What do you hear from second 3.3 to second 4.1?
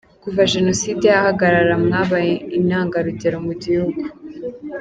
mu gihugu.